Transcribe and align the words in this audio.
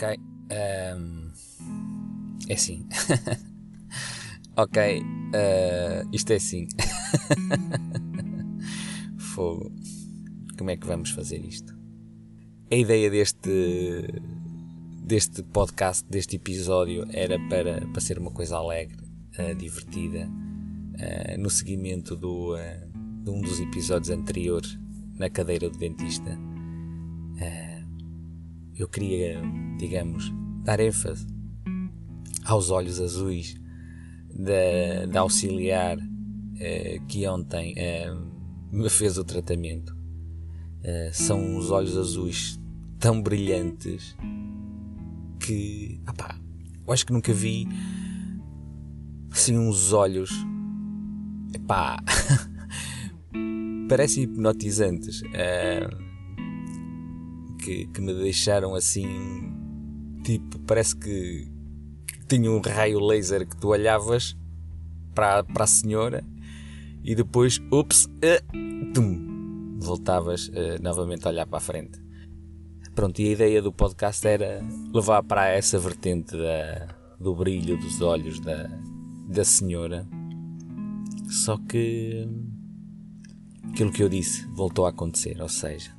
Ok. 0.00 0.18
Um, 0.50 1.30
é 2.48 2.54
assim. 2.54 2.88
ok. 4.56 5.02
Uh, 5.02 6.08
isto 6.10 6.32
é 6.32 6.36
assim. 6.36 6.66
Fogo. 9.18 9.70
Como 10.56 10.70
é 10.70 10.76
que 10.78 10.86
vamos 10.86 11.10
fazer 11.10 11.44
isto? 11.44 11.78
A 12.72 12.74
ideia 12.74 13.10
deste 13.10 14.06
deste 15.04 15.42
podcast, 15.42 16.08
deste 16.08 16.36
episódio, 16.36 17.06
era 17.12 17.38
para, 17.50 17.86
para 17.88 18.00
ser 18.00 18.18
uma 18.18 18.30
coisa 18.30 18.56
alegre, 18.56 18.96
uh, 19.38 19.54
divertida, 19.54 20.26
uh, 20.26 21.38
no 21.38 21.50
seguimento 21.50 22.16
do, 22.16 22.56
de 23.22 23.28
um 23.28 23.42
dos 23.42 23.60
episódios 23.60 24.08
anteriores, 24.08 24.78
na 25.18 25.28
cadeira 25.28 25.68
do 25.68 25.76
dentista. 25.76 26.38
Eu 28.80 28.88
queria, 28.88 29.40
digamos, 29.78 30.32
dar 30.64 30.80
ênfase 30.80 31.26
aos 32.44 32.70
olhos 32.70 32.98
azuis 32.98 33.54
da, 34.34 35.06
da 35.06 35.20
auxiliar 35.20 35.98
que 37.08 37.26
ontem 37.26 37.74
me 38.72 38.88
fez 38.88 39.18
o 39.18 39.24
tratamento. 39.24 39.94
são 41.12 41.56
os 41.56 41.70
olhos 41.70 41.96
azuis 41.96 42.58
tão 42.98 43.20
brilhantes 43.20 44.16
que. 45.40 46.00
Opá, 46.08 46.38
eu 46.86 46.92
acho 46.92 47.06
que 47.06 47.12
nunca 47.12 47.32
vi 47.32 47.66
assim 49.30 49.58
uns 49.58 49.92
olhos. 49.92 50.30
Epá, 51.54 51.98
parecem 53.88 54.24
hipnotizantes. 54.24 55.22
Uh, 55.22 56.09
que, 57.60 57.86
que 57.86 58.00
me 58.00 58.14
deixaram 58.14 58.74
assim. 58.74 59.06
Tipo, 60.24 60.58
parece 60.60 60.96
que, 60.96 61.50
tinha 62.30 62.48
um 62.48 62.60
raio 62.60 63.00
laser 63.00 63.44
que 63.44 63.56
tu 63.56 63.70
olhavas 63.70 64.36
para, 65.12 65.42
para 65.42 65.64
a 65.64 65.66
senhora 65.66 66.24
e 67.02 67.14
depois, 67.16 67.60
ups, 67.72 68.04
uh, 68.04 68.92
tum, 68.94 69.78
voltavas 69.80 70.46
uh, 70.48 70.80
novamente 70.80 71.26
a 71.26 71.30
olhar 71.30 71.46
para 71.46 71.58
a 71.58 71.60
frente. 71.60 72.00
Pronto, 72.94 73.18
e 73.20 73.28
a 73.28 73.32
ideia 73.32 73.60
do 73.60 73.72
podcast 73.72 74.24
era 74.26 74.62
levar 74.94 75.24
para 75.24 75.48
essa 75.48 75.76
vertente 75.76 76.36
da, 76.36 76.86
do 77.18 77.34
brilho 77.34 77.76
dos 77.76 78.00
olhos 78.00 78.38
da, 78.40 78.68
da 79.28 79.44
senhora. 79.44 80.06
Só 81.28 81.56
que 81.56 82.28
aquilo 83.70 83.90
que 83.90 84.04
eu 84.04 84.08
disse 84.08 84.46
voltou 84.54 84.86
a 84.86 84.90
acontecer, 84.90 85.40
ou 85.42 85.48
seja, 85.48 85.92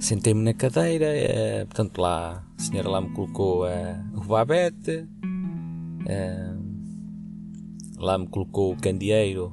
sentei-me 0.00 0.42
na 0.42 0.54
cadeira, 0.54 1.06
uh, 1.06 1.66
portanto 1.66 1.98
lá 1.98 2.44
a 2.58 2.62
senhora 2.62 2.88
lá 2.88 3.00
me 3.00 3.10
colocou 3.10 3.64
uh, 3.64 4.18
o 4.18 4.24
babete, 4.24 5.06
lá 7.96 8.18
me 8.18 8.26
colocou 8.26 8.72
o 8.72 8.76
candeeiro. 8.76 9.52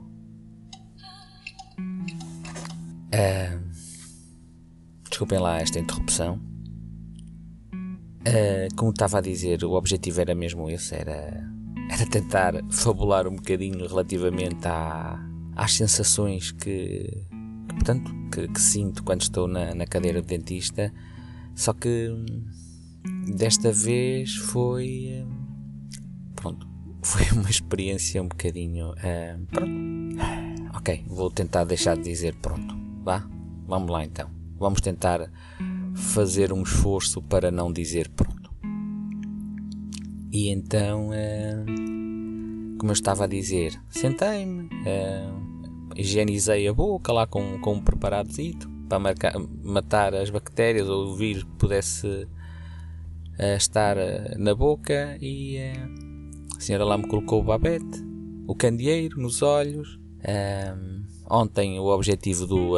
Uh, 3.14 3.68
Desculpem 5.18 5.40
lá 5.40 5.58
esta 5.60 5.80
interrupção. 5.80 6.40
Uh, 8.22 8.76
como 8.76 8.92
estava 8.92 9.18
a 9.18 9.22
dizer, 9.22 9.64
o 9.64 9.72
objetivo 9.72 10.22
era 10.22 10.36
mesmo 10.36 10.70
esse, 10.70 10.94
era, 10.94 11.44
era 11.90 12.06
tentar 12.08 12.54
fabular 12.70 13.28
um 13.28 13.36
bocadinho 13.36 13.88
relativamente 13.88 14.68
à, 14.68 15.20
às 15.56 15.74
sensações 15.74 16.52
que 16.52 17.26
portanto, 17.78 18.12
que, 18.32 18.48
que, 18.48 18.62
sinto 18.62 19.04
quando 19.04 19.22
estou 19.22 19.48
na, 19.48 19.74
na 19.74 19.86
cadeira 19.86 20.22
do 20.22 20.28
dentista. 20.28 20.94
Só 21.56 21.74
que 21.74 22.10
desta 23.36 23.72
vez 23.72 24.36
foi. 24.36 25.26
Pronto, 26.36 26.68
foi 27.02 27.24
uma 27.32 27.50
experiência 27.50 28.22
um 28.22 28.28
bocadinho. 28.28 28.92
Uh, 28.92 29.46
pronto. 29.48 29.72
Ok, 30.76 31.04
vou 31.08 31.32
tentar 31.32 31.64
deixar 31.64 31.96
de 31.96 32.04
dizer 32.04 32.36
pronto. 32.36 32.76
Vá, 33.04 33.28
vamos 33.68 33.90
lá 33.90 34.04
então. 34.04 34.30
Vamos 34.60 34.82
tentar 34.82 35.32
fazer 35.96 36.54
um 36.54 36.62
esforço 36.64 37.22
para 37.22 37.50
não 37.52 37.72
dizer 37.72 38.10
pronto. 38.10 38.38
E 40.32 40.50
então, 40.50 41.12
eh, 41.14 41.64
como 42.78 42.92
eu 42.92 42.94
estava 42.94 43.24
a 43.24 43.28
dizer, 43.28 43.82
sentei-me, 43.90 44.70
eh, 44.86 45.28
higienizei 45.98 46.68
a 46.68 46.74
boca 46.74 47.12
lá 47.12 47.26
com, 47.26 47.60
com 47.60 47.74
um 47.74 47.82
preparadozito 47.82 48.70
para 48.88 49.00
marcar, 49.00 49.34
matar 49.64 50.14
as 50.16 50.30
bactérias 50.30 50.88
ou 50.88 51.08
o 51.08 51.16
vírus 51.16 51.44
que 51.44 51.52
pudesse 51.52 52.28
eh, 53.38 53.58
estar 53.58 53.98
na 54.38 54.56
boca 54.56 55.18
e 55.20 55.58
a 56.56 56.60
senhora 56.60 56.86
lá 56.86 56.98
me 56.98 57.08
colocou 57.08 57.42
o 57.42 57.44
babete, 57.44 58.06
o 58.48 58.56
candeeiro 58.56 59.20
nos 59.20 59.42
olhos. 59.42 60.00
ontem 61.30 61.80
o 61.80 61.86
objetivo 61.86 62.48
do 62.48 62.74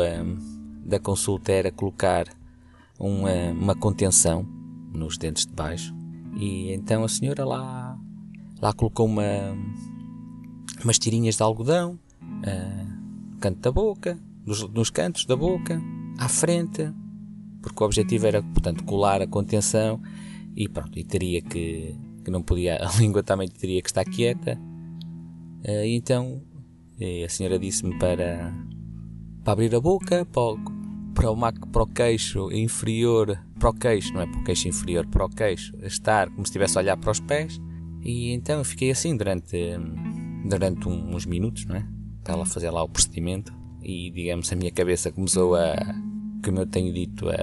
da 0.83 0.99
consulta 0.99 1.51
era 1.51 1.71
colocar 1.71 2.25
uma, 2.99 3.51
uma 3.51 3.75
contenção 3.75 4.43
nos 4.91 5.17
dentes 5.17 5.45
de 5.45 5.53
baixo 5.53 5.95
e 6.35 6.73
então 6.73 7.03
a 7.03 7.09
senhora 7.09 7.45
lá, 7.45 7.97
lá 8.61 8.73
colocou 8.73 9.05
uma, 9.05 9.55
umas 10.83 10.97
tirinhas 10.97 11.35
de 11.35 11.43
algodão 11.43 11.99
uh, 12.23 12.88
canto 13.39 13.59
da 13.59 13.71
boca, 13.71 14.19
nos, 14.45 14.67
nos 14.69 14.89
cantos 14.89 15.25
da 15.25 15.35
boca, 15.35 15.81
à 16.17 16.27
frente, 16.27 16.91
porque 17.61 17.83
o 17.83 17.85
objetivo 17.85 18.27
era, 18.27 18.41
portanto, 18.41 18.83
colar 18.83 19.21
a 19.21 19.27
contenção 19.27 20.01
e 20.55 20.67
pronto, 20.67 20.97
e 20.97 21.03
teria 21.03 21.41
que, 21.41 21.95
que 22.23 22.31
não 22.31 22.41
podia, 22.41 22.77
a 22.85 22.91
língua 22.97 23.23
também 23.23 23.47
teria 23.47 23.81
que 23.81 23.89
estar 23.89 24.05
quieta. 24.05 24.59
Uh, 25.65 25.85
e 25.85 25.95
então 25.95 26.41
a 27.25 27.29
senhora 27.29 27.57
disse-me 27.57 27.97
para, 27.97 28.53
para 29.43 29.53
abrir 29.53 29.73
a 29.73 29.79
boca, 29.79 30.25
para, 30.25 30.41
para 31.13 31.31
o, 31.31 31.67
para 31.71 31.83
o 31.83 31.87
queixo 31.87 32.51
inferior, 32.51 33.39
para 33.57 33.69
o 33.69 33.73
queixo, 33.73 34.13
não 34.13 34.21
é 34.21 34.27
para 34.27 34.39
o 34.39 34.43
queixo 34.43 34.67
inferior, 34.67 35.05
para 35.07 35.25
o 35.25 35.29
queixo, 35.29 35.73
estar 35.83 36.29
como 36.29 36.45
se 36.45 36.49
estivesse 36.49 36.77
a 36.77 36.81
olhar 36.81 36.97
para 36.97 37.11
os 37.11 37.19
pés. 37.19 37.59
E 38.01 38.31
então 38.31 38.59
eu 38.59 38.65
fiquei 38.65 38.91
assim 38.91 39.15
durante, 39.15 39.57
durante 40.45 40.87
uns 40.87 41.25
minutos, 41.25 41.65
não 41.65 41.75
é? 41.75 41.98
Para 42.23 42.33
ela 42.35 42.45
fazer 42.45 42.69
lá 42.69 42.83
o 42.83 42.89
procedimento. 42.89 43.53
E 43.81 44.11
digamos, 44.11 44.51
a 44.51 44.55
minha 44.55 44.71
cabeça 44.71 45.11
começou 45.11 45.55
a, 45.55 45.75
como 46.43 46.59
eu 46.59 46.65
tenho 46.65 46.93
dito, 46.93 47.29
a, 47.29 47.35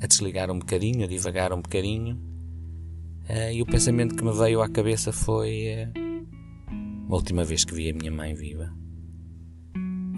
a 0.00 0.06
desligar 0.06 0.50
um 0.50 0.58
bocadinho, 0.58 1.04
a 1.04 1.08
divagar 1.08 1.52
um 1.52 1.60
bocadinho. 1.60 2.16
Uh, 3.28 3.52
e 3.52 3.62
o 3.62 3.66
pensamento 3.66 4.14
que 4.14 4.24
me 4.24 4.32
veio 4.32 4.62
à 4.62 4.68
cabeça 4.68 5.12
foi 5.12 5.66
uh, 5.74 7.12
a 7.12 7.14
última 7.14 7.44
vez 7.44 7.64
que 7.64 7.74
vi 7.74 7.90
a 7.90 7.94
minha 7.94 8.12
mãe 8.12 8.34
viva. 8.34 8.72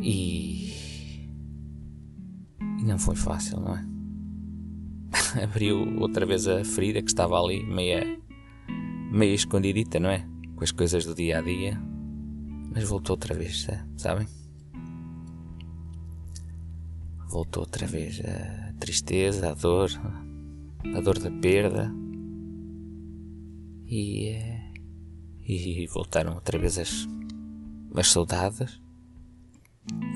E 0.03 0.69
e 2.79 2.85
não 2.85 2.99
foi 2.99 3.17
fácil, 3.17 3.61
não 3.61 3.75
é? 3.75 3.85
Abriu 5.43 6.01
outra 6.01 6.25
vez 6.25 6.47
a 6.47 6.65
ferida 6.65 7.03
que 7.03 7.09
estava 7.09 7.39
ali, 7.39 7.63
meia, 7.65 8.07
meia 9.11 9.35
escondidita, 9.35 9.99
não 9.99 10.11
é? 10.11 10.25
Com 10.55 10.63
as 10.63 10.71
coisas 10.71 11.05
do 11.05 11.15
dia 11.15 11.39
a 11.39 11.43
dia. 11.43 11.81
Mas 12.71 12.85
voltou 12.85 13.15
outra 13.15 13.35
vez, 13.35 13.67
sabem? 13.97 14.27
Voltou 17.29 17.63
outra 17.63 17.87
vez 17.87 18.21
a 18.21 18.73
tristeza, 18.79 19.51
a 19.51 19.55
dor, 19.55 19.91
a 20.95 21.01
dor 21.01 21.19
da 21.19 21.31
perda. 21.31 21.93
E, 23.87 24.29
eh, 24.29 24.73
e 25.47 25.87
voltaram 25.87 26.35
outra 26.35 26.59
vez 26.59 26.79
as, 26.79 27.07
as 27.95 28.09
saudades 28.09 28.81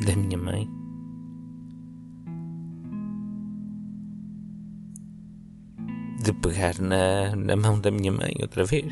da 0.04 0.14
minha 0.14 0.38
mãe. 0.38 0.82
de 6.22 6.32
pegar 6.34 6.78
na, 6.78 7.34
na 7.34 7.56
mão 7.56 7.80
da 7.80 7.90
minha 7.90 8.12
mãe 8.12 8.32
outra 8.40 8.64
vez. 8.64 8.86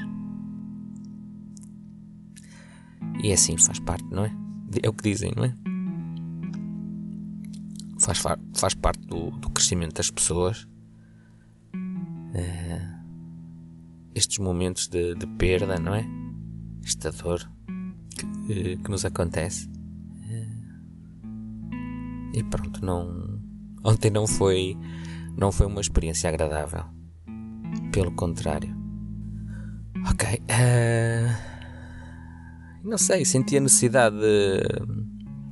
E 3.23 3.31
é 3.31 3.35
assim, 3.35 3.57
faz 3.59 3.79
parte, 3.79 4.05
não 4.11 4.25
é? 4.25 4.33
É 4.83 4.89
o 4.89 4.93
que 4.93 5.03
dizem, 5.03 5.33
não 5.37 5.45
é? 5.45 5.55
Faz, 7.99 8.23
faz 8.55 8.75
parte 8.75 9.07
do, 9.07 9.31
do 9.33 9.51
crescimento 9.51 9.97
das 9.97 10.11
pessoas. 10.11 10.67
Uh, 11.75 13.01
estes 14.15 14.39
momentos 14.39 14.89
de, 14.89 15.15
de, 15.15 15.27
perda, 15.27 15.79
não 15.79 15.95
é? 15.95 16.07
Esta 16.83 17.13
dor 17.13 17.47
que, 18.47 18.79
que 18.79 18.91
nos 18.91 19.05
acontece. 19.05 19.69
Uh, 19.69 20.71
e 22.33 22.43
pronto, 22.45 22.83
não. 22.85 23.39
Ontem 23.85 24.11
não 24.11 24.27
foi, 24.27 24.79
não 25.37 25.53
foi 25.53 25.67
uma 25.67 25.83
experiência 25.83 26.31
agradável. 26.31 26.85
Pelo 27.93 28.13
contrário. 28.13 28.75
Ok. 30.09 30.43
Uh, 30.49 31.50
não 32.83 32.99
sei, 32.99 33.25
senti 33.25 33.57
a 33.57 33.61
necessidade 33.61 34.17
de, 34.17 34.63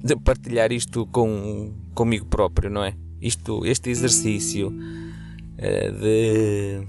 de, 0.04 0.16
partilhar 0.16 0.72
isto 0.72 1.06
com, 1.06 1.72
comigo 1.94 2.26
próprio, 2.26 2.70
não 2.70 2.84
é? 2.84 2.94
Isto, 3.20 3.66
este 3.66 3.90
exercício 3.90 4.68
uh, 4.68 5.92
de, 6.00 6.86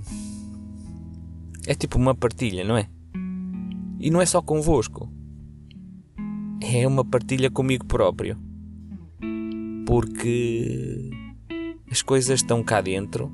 É 1.68 1.76
tipo 1.76 1.98
uma 1.98 2.16
partilha, 2.16 2.64
não 2.64 2.78
é? 2.78 2.88
E 4.00 4.10
não 4.10 4.22
é 4.22 4.26
só 4.26 4.42
convosco. 4.42 5.12
É 6.62 6.88
uma 6.88 7.04
partilha 7.04 7.50
comigo 7.52 7.86
próprio. 7.86 8.38
Porque 9.86 11.10
as 11.92 12.02
coisas 12.02 12.40
estão 12.40 12.64
cá 12.64 12.80
dentro. 12.80 13.32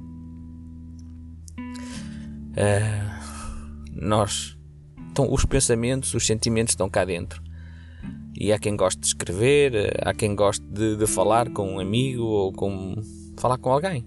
Uh, 2.51 3.15
nós. 3.93 4.54
Então, 5.15 5.31
os 5.31 5.45
pensamentos, 5.45 6.13
os 6.13 6.27
sentimentos 6.27 6.73
estão 6.73 6.89
cá 6.89 7.05
dentro. 7.05 7.41
E 8.37 8.51
há 8.51 8.59
quem 8.59 8.75
goste 8.75 8.99
de 8.99 9.07
escrever, 9.07 9.97
há 10.05 10.13
quem 10.13 10.35
goste 10.35 10.61
de, 10.65 10.97
de 10.97 11.07
falar 11.07 11.49
com 11.51 11.75
um 11.75 11.79
amigo 11.79 12.21
ou 12.21 12.51
com 12.51 12.95
falar 13.37 13.57
com 13.57 13.71
alguém. 13.71 14.05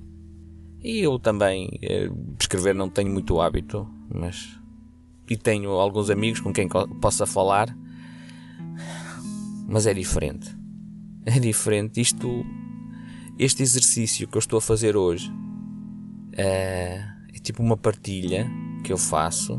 E 0.84 0.98
eu 0.98 1.18
também, 1.18 1.70
eh, 1.80 2.10
escrever 2.38 2.74
não 2.74 2.90
tenho 2.90 3.10
muito 3.10 3.40
hábito, 3.40 3.88
mas. 4.14 4.60
E 5.30 5.34
tenho 5.34 5.70
alguns 5.70 6.10
amigos 6.10 6.40
com 6.40 6.52
quem 6.52 6.68
possa 7.00 7.24
falar, 7.24 7.74
mas 9.66 9.86
é 9.86 9.94
diferente. 9.94 10.54
É 11.24 11.40
diferente. 11.40 12.02
Isto. 12.02 12.44
Este 13.38 13.62
exercício 13.62 14.28
que 14.28 14.36
eu 14.36 14.40
estou 14.40 14.58
a 14.58 14.60
fazer 14.60 14.94
hoje 14.94 15.32
é, 16.32 17.02
é 17.34 17.38
tipo 17.42 17.62
uma 17.62 17.78
partilha 17.78 18.46
que 18.84 18.92
eu 18.92 18.98
faço. 18.98 19.58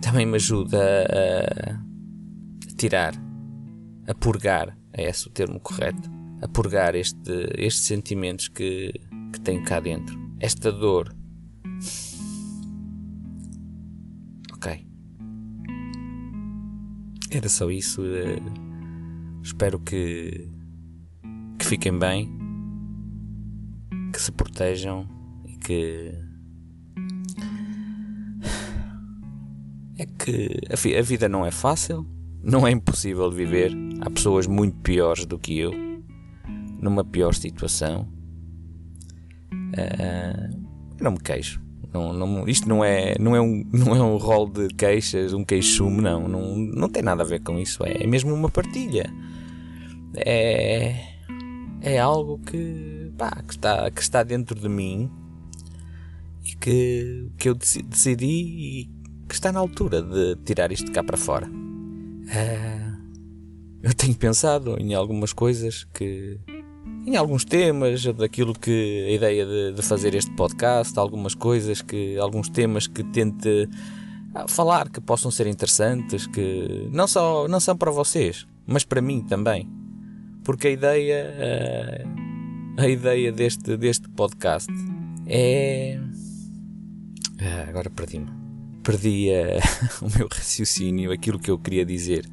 Também 0.00 0.26
me 0.26 0.36
ajuda 0.36 0.78
a, 0.78 1.74
a 1.74 2.76
tirar, 2.76 3.14
a 4.08 4.14
purgar, 4.14 4.76
é 4.92 5.08
esse 5.08 5.28
o 5.28 5.30
termo 5.30 5.60
correto, 5.60 6.10
a 6.42 6.48
purgar 6.48 6.94
este, 6.94 7.48
estes 7.56 7.84
sentimentos 7.84 8.48
que, 8.48 8.92
que 9.32 9.40
tenho 9.40 9.62
cá 9.64 9.78
dentro. 9.80 10.18
Esta 10.40 10.72
dor. 10.72 11.14
Ok. 14.54 14.86
Era 17.30 17.48
só 17.48 17.70
isso. 17.70 18.02
Uh, 18.02 19.40
espero 19.42 19.78
que, 19.80 20.50
que 21.58 21.66
fiquem 21.66 21.98
bem, 21.98 22.28
que 24.12 24.20
se 24.20 24.32
protejam 24.32 25.06
e 25.46 25.56
que. 25.58 26.29
É 30.00 30.06
que 30.06 30.58
a, 30.70 30.98
a 30.98 31.02
vida 31.02 31.28
não 31.28 31.44
é 31.44 31.50
fácil, 31.50 32.06
não 32.42 32.66
é 32.66 32.70
impossível 32.70 33.28
de 33.28 33.36
viver. 33.36 33.72
Há 34.00 34.10
pessoas 34.10 34.46
muito 34.46 34.78
piores 34.78 35.26
do 35.26 35.38
que 35.38 35.58
eu, 35.58 35.72
numa 36.80 37.04
pior 37.04 37.34
situação 37.34 38.08
Uh, 39.70 40.66
não 41.00 41.12
me 41.12 41.20
queixo. 41.20 41.60
Não, 41.92 42.12
não, 42.12 42.48
isto 42.48 42.68
não 42.68 42.84
é, 42.84 43.16
não, 43.18 43.34
é 43.34 43.40
um, 43.40 43.64
não 43.72 43.96
é 43.96 44.02
um 44.02 44.16
rol 44.16 44.48
de 44.48 44.68
queixas, 44.68 45.32
um 45.32 45.44
queixume, 45.44 46.00
não, 46.00 46.28
não. 46.28 46.56
Não 46.56 46.88
tem 46.88 47.02
nada 47.02 47.22
a 47.22 47.26
ver 47.26 47.40
com 47.40 47.58
isso. 47.58 47.84
É, 47.84 48.02
é 48.02 48.06
mesmo 48.06 48.34
uma 48.34 48.48
partilha. 48.48 49.12
É, 50.16 50.96
é 51.80 51.98
algo 51.98 52.38
que, 52.38 53.12
pá, 53.16 53.42
que, 53.46 53.54
está, 53.54 53.90
que 53.90 54.00
está 54.00 54.22
dentro 54.22 54.58
de 54.58 54.68
mim 54.68 55.10
e 56.44 56.54
que, 56.56 57.30
que 57.36 57.48
eu 57.48 57.54
decidi 57.54 58.26
e 58.26 58.99
que 59.30 59.34
está 59.36 59.52
na 59.52 59.60
altura 59.60 60.02
de 60.02 60.34
tirar 60.44 60.72
isto 60.72 60.90
cá 60.90 61.04
para 61.04 61.16
fora. 61.16 61.46
Uh, 61.46 62.90
eu 63.80 63.94
tenho 63.94 64.14
pensado 64.16 64.76
em 64.76 64.92
algumas 64.92 65.32
coisas 65.32 65.84
que 65.94 66.40
em 67.06 67.16
alguns 67.16 67.44
temas, 67.44 68.04
daquilo 68.04 68.52
que 68.52 69.06
a 69.08 69.12
ideia 69.12 69.46
de, 69.46 69.72
de, 69.74 69.82
fazer 69.82 70.16
este 70.16 70.32
podcast, 70.32 70.98
algumas 70.98 71.34
coisas 71.34 71.80
que, 71.80 72.18
alguns 72.18 72.48
temas 72.48 72.88
que 72.88 73.04
tente 73.04 73.68
ah, 74.34 74.46
falar 74.48 74.88
que 74.90 75.00
possam 75.00 75.30
ser 75.30 75.46
interessantes, 75.46 76.26
que 76.26 76.88
não 76.92 77.06
só 77.06 77.46
não 77.46 77.60
são 77.60 77.76
para 77.76 77.92
vocês, 77.92 78.48
mas 78.66 78.84
para 78.84 79.00
mim 79.00 79.22
também, 79.22 79.68
porque 80.42 80.66
a 80.68 80.70
ideia 80.72 82.04
ah, 82.76 82.82
a 82.82 82.88
ideia 82.88 83.30
deste 83.30 83.76
deste 83.76 84.08
podcast 84.10 84.70
é 85.26 86.00
agora 87.68 87.88
perdi-me, 87.88 88.39
perdi 88.82 89.28
o 90.02 90.16
meu 90.16 90.28
raciocínio, 90.30 91.12
aquilo 91.12 91.38
que 91.38 91.50
eu 91.50 91.58
queria 91.58 91.84
dizer. 91.84 92.24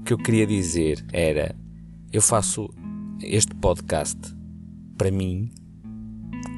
o 0.00 0.02
que 0.02 0.12
eu 0.12 0.18
queria 0.18 0.46
dizer 0.46 1.04
era 1.12 1.54
eu 2.12 2.22
faço 2.22 2.68
este 3.22 3.54
podcast 3.54 4.18
para 4.96 5.10
mim 5.10 5.50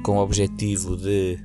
com 0.05 0.17
o 0.17 0.23
objetivo 0.23 0.97
de, 0.97 1.37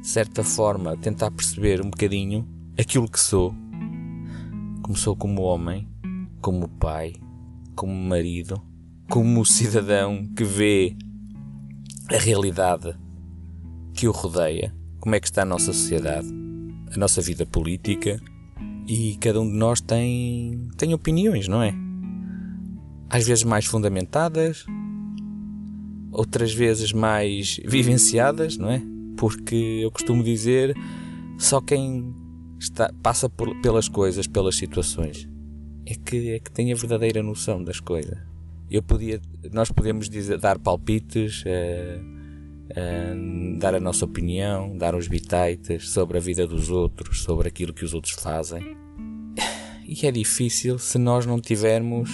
de 0.00 0.06
certa 0.06 0.44
forma, 0.44 0.96
tentar 0.96 1.30
perceber 1.30 1.80
um 1.80 1.90
bocadinho 1.90 2.46
aquilo 2.78 3.08
que 3.08 3.18
sou, 3.18 3.54
como 4.82 4.96
sou 4.96 5.16
como 5.16 5.42
homem, 5.42 5.88
como 6.40 6.68
pai, 6.68 7.14
como 7.74 7.94
marido, 7.94 8.62
como 9.08 9.44
cidadão 9.44 10.26
que 10.36 10.44
vê 10.44 10.96
a 12.12 12.18
realidade 12.18 12.94
que 13.94 14.06
o 14.06 14.12
rodeia, 14.12 14.75
como 15.06 15.14
é 15.14 15.20
que 15.20 15.28
está 15.28 15.42
a 15.42 15.46
nossa 15.46 15.72
sociedade, 15.72 16.26
a 16.92 16.98
nossa 16.98 17.22
vida 17.22 17.46
política 17.46 18.20
e 18.88 19.16
cada 19.20 19.40
um 19.40 19.48
de 19.48 19.56
nós 19.56 19.80
tem, 19.80 20.68
tem 20.76 20.92
opiniões, 20.92 21.46
não 21.46 21.62
é? 21.62 21.72
às 23.08 23.24
vezes 23.24 23.44
mais 23.44 23.66
fundamentadas, 23.66 24.66
outras 26.10 26.52
vezes 26.52 26.92
mais 26.92 27.60
vivenciadas, 27.64 28.56
não 28.56 28.68
é? 28.68 28.82
Porque 29.16 29.54
eu 29.54 29.92
costumo 29.92 30.24
dizer, 30.24 30.76
só 31.38 31.60
quem 31.60 32.12
está, 32.58 32.92
passa 33.00 33.28
por, 33.28 33.54
pelas 33.60 33.88
coisas, 33.88 34.26
pelas 34.26 34.56
situações, 34.56 35.28
é 35.86 35.94
que, 35.94 36.30
é 36.30 36.40
que 36.40 36.50
tem 36.50 36.72
a 36.72 36.74
verdadeira 36.74 37.22
noção 37.22 37.62
das 37.62 37.78
coisas. 37.78 38.18
Eu 38.68 38.82
podia, 38.82 39.20
nós 39.52 39.70
podemos 39.70 40.10
dizer, 40.10 40.40
dar 40.40 40.58
palpites, 40.58 41.42
uh, 41.42 42.15
uh, 42.70 43.58
dar 43.58 43.74
a 43.74 43.80
nossa 43.80 44.04
opinião, 44.04 44.76
dar 44.76 44.94
os 44.94 45.08
bitites 45.08 45.90
sobre 45.90 46.18
a 46.18 46.20
vida 46.20 46.46
dos 46.46 46.70
outros, 46.70 47.22
sobre 47.22 47.48
aquilo 47.48 47.72
que 47.72 47.84
os 47.84 47.94
outros 47.94 48.14
fazem. 48.14 48.76
E 49.86 50.04
é 50.04 50.10
difícil 50.10 50.78
se 50.78 50.98
nós 50.98 51.26
não 51.26 51.40
tivermos 51.40 52.10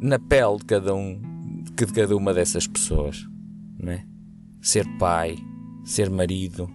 na 0.00 0.18
pele 0.18 0.58
de 0.58 0.64
cada 0.64 0.94
um, 0.94 1.20
de 1.64 1.72
cada 1.72 2.16
uma 2.16 2.34
dessas 2.34 2.66
pessoas, 2.66 3.26
não 3.78 3.92
é? 3.92 4.04
Ser 4.60 4.86
pai, 4.98 5.36
ser 5.84 6.10
marido, 6.10 6.68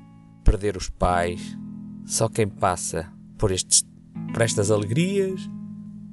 perder 0.43 0.75
os 0.75 0.89
pais, 0.89 1.57
só 2.05 2.27
quem 2.27 2.47
passa 2.47 3.11
por 3.37 3.51
estes, 3.51 3.83
por 4.33 4.41
estas 4.41 4.71
alegrias, 4.71 5.49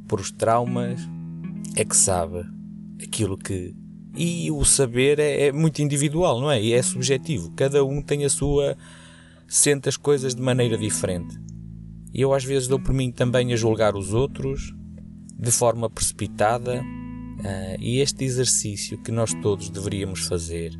por 0.06 0.20
os 0.20 0.30
traumas, 0.30 1.00
é 1.76 1.84
que 1.84 1.96
sabe 1.96 2.44
aquilo 3.02 3.38
que 3.38 3.74
e 4.14 4.50
o 4.50 4.64
saber 4.64 5.18
é, 5.18 5.46
é, 5.46 5.52
muito 5.52 5.80
individual, 5.80 6.40
não 6.40 6.50
é? 6.50 6.60
E 6.62 6.72
é 6.72 6.82
subjetivo. 6.82 7.50
Cada 7.56 7.84
um 7.84 8.02
tem 8.02 8.24
a 8.24 8.30
sua. 8.30 8.76
sente 9.48 9.88
as 9.88 9.96
coisas 9.96 10.34
de 10.34 10.42
maneira 10.42 10.76
diferente. 10.76 11.38
E 12.12 12.20
eu 12.20 12.34
às 12.34 12.44
vezes 12.44 12.68
dou 12.68 12.78
por 12.78 12.92
mim 12.92 13.10
também 13.10 13.52
a 13.52 13.56
julgar 13.56 13.96
os 13.96 14.12
outros 14.12 14.74
de 15.38 15.50
forma 15.50 15.88
precipitada 15.88 16.84
Uh, 17.42 17.74
e 17.80 17.98
este 17.98 18.24
exercício 18.24 18.96
que 18.98 19.10
nós 19.10 19.34
todos 19.34 19.68
deveríamos 19.68 20.26
fazer, 20.28 20.78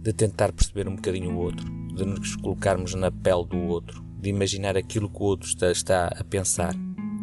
de 0.00 0.12
tentar 0.12 0.52
perceber 0.52 0.86
um 0.86 0.94
bocadinho 0.94 1.32
o 1.32 1.38
outro, 1.38 1.66
de 1.92 2.04
nos 2.04 2.36
colocarmos 2.36 2.94
na 2.94 3.10
pele 3.10 3.44
do 3.46 3.58
outro, 3.58 4.04
de 4.16 4.30
imaginar 4.30 4.76
aquilo 4.76 5.10
que 5.10 5.18
o 5.20 5.24
outro 5.24 5.48
está, 5.48 5.72
está 5.72 6.06
a 6.06 6.22
pensar. 6.22 6.72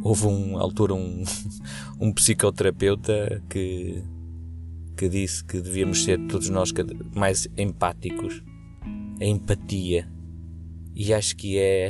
Houve 0.04 0.28
um 0.28 0.58
altura 0.58 0.94
um, 0.94 1.24
um 2.02 2.12
psicoterapeuta 2.12 3.42
que, 3.50 4.04
que 4.96 5.10
disse 5.10 5.44
que 5.44 5.60
devíamos 5.60 6.04
ser 6.04 6.20
todos 6.28 6.50
nós 6.50 6.74
mais 7.16 7.48
empáticos. 7.58 8.44
A 9.20 9.26
empatia. 9.26 10.10
E 10.96 11.14
acho 11.14 11.36
que 11.36 11.58
é, 11.58 11.90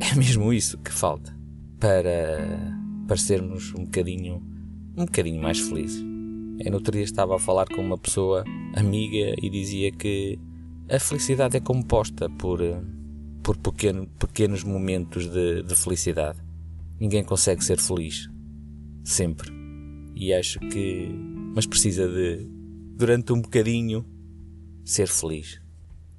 é 0.00 0.14
mesmo 0.16 0.52
isso 0.52 0.78
que 0.78 0.92
falta 0.92 1.36
para, 1.78 2.74
para 3.06 3.16
sermos 3.16 3.74
um 3.74 3.84
bocadinho, 3.84 4.42
um 4.96 5.04
bocadinho 5.04 5.42
mais 5.42 5.58
felizes. 5.60 6.04
Eu 6.62 6.70
no 6.70 6.76
outro 6.76 6.92
dia 6.92 7.04
estava 7.04 7.36
a 7.36 7.38
falar 7.38 7.66
com 7.66 7.80
uma 7.80 7.96
pessoa 7.96 8.44
amiga 8.74 9.34
e 9.42 9.48
dizia 9.48 9.90
que 9.90 10.38
a 10.90 10.98
felicidade 10.98 11.56
é 11.56 11.60
composta 11.60 12.28
por, 12.28 12.60
por 13.42 13.56
pequeno, 13.56 14.06
pequenos 14.18 14.62
momentos 14.62 15.26
de, 15.26 15.62
de 15.62 15.74
felicidade. 15.74 16.38
Ninguém 16.98 17.24
consegue 17.24 17.64
ser 17.64 17.78
feliz. 17.78 18.28
Sempre. 19.02 19.50
E 20.14 20.34
acho 20.34 20.60
que. 20.60 21.29
Mas 21.54 21.66
precisa 21.66 22.08
de, 22.08 22.46
durante 22.96 23.32
um 23.32 23.40
bocadinho, 23.40 24.04
ser 24.84 25.08
feliz. 25.08 25.60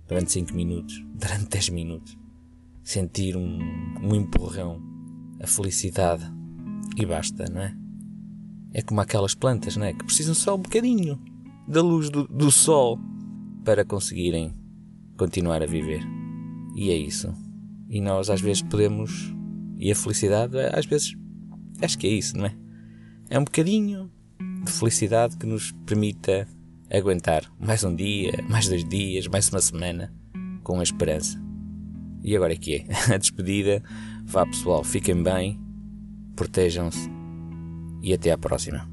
Durante 0.08 0.32
5 0.32 0.54
minutos, 0.54 1.02
durante 1.16 1.50
10 1.50 1.70
minutos. 1.70 2.18
Sentir 2.84 3.38
um, 3.38 3.60
um 4.02 4.16
empurrão. 4.16 4.82
A 5.40 5.48
felicidade. 5.48 6.24
E 6.98 7.06
basta, 7.06 7.46
não 7.52 7.62
é? 7.62 7.76
É 8.74 8.82
como 8.82 9.02
aquelas 9.02 9.34
plantas, 9.34 9.76
não 9.76 9.86
é? 9.86 9.94
Que 9.94 10.06
precisam 10.06 10.34
só 10.34 10.56
um 10.56 10.60
bocadinho 10.60 11.20
da 11.68 11.82
luz 11.82 12.10
do, 12.10 12.28
do 12.28 12.52
sol 12.52 13.00
para 13.64 13.86
conseguirem 13.86 14.54
continuar 15.18 15.62
a 15.62 15.66
viver. 15.66 16.02
E 16.76 16.90
é 16.90 16.96
isso. 16.96 17.34
E 17.90 18.02
nós 18.02 18.30
às 18.30 18.42
vezes 18.42 18.62
podemos. 18.62 19.34
E 19.78 19.92
a 19.92 19.96
felicidade, 19.96 20.58
às 20.74 20.86
vezes, 20.86 21.16
acho 21.82 21.98
que 21.98 22.08
é 22.08 22.12
isso, 22.12 22.38
não 22.38 22.46
é? 22.46 22.56
É 23.30 23.40
um 23.40 23.44
bocadinho 23.44 24.12
de 24.64 24.72
felicidade 24.72 25.38
que 25.38 25.46
nos 25.46 25.72
permita 25.86 26.48
aguentar 26.90 27.52
mais 27.60 27.84
um 27.84 27.96
dia, 27.96 28.32
mais 28.50 28.68
dois 28.68 28.88
dias, 28.88 29.28
mais 29.28 29.50
uma 29.50 29.62
semana 29.62 30.14
com 30.64 30.80
a 30.80 30.84
esperança. 30.84 31.42
E 32.24 32.36
agora 32.36 32.54
é 32.54 32.58
que 32.58 32.86
é? 33.10 33.14
A 33.14 33.18
despedida. 33.18 33.82
Vá 34.26 34.46
pessoal, 34.46 34.84
fiquem 34.84 35.22
bem, 35.24 35.60
protejam-se 36.36 37.10
e 38.02 38.14
até 38.14 38.32
à 38.32 38.38
próxima. 38.38 38.91